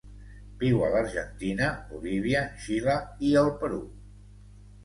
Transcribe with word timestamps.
Viu 0.63 0.79
a 0.85 0.87
l'Argentina, 0.95 1.69
Bolívia, 1.91 2.43
Xile 2.65 2.97
i 3.29 3.33
el 3.43 3.55
Perú. 3.63 3.81